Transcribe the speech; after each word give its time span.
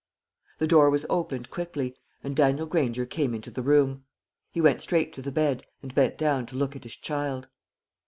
The 0.57 0.65
door 0.65 0.89
was 0.89 1.05
opened 1.11 1.51
quickly, 1.51 1.95
and 2.23 2.35
Daniel 2.35 2.65
Granger 2.65 3.05
came 3.05 3.35
into 3.35 3.51
the 3.51 3.61
room. 3.61 4.03
He 4.49 4.59
went 4.59 4.81
straight 4.81 5.13
to 5.13 5.21
the 5.21 5.31
bed, 5.31 5.63
and 5.83 5.93
bent 5.93 6.17
down 6.17 6.47
to 6.47 6.55
look 6.57 6.75
at 6.75 6.85
his 6.85 6.95
child. 6.97 7.49